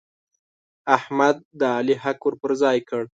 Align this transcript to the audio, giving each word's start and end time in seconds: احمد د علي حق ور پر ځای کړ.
احمد 0.97 1.37
د 1.59 1.61
علي 1.77 1.95
حق 2.03 2.19
ور 2.25 2.35
پر 2.41 2.51
ځای 2.61 2.77
کړ. 2.89 3.01